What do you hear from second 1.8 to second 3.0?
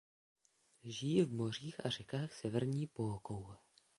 a řekách severní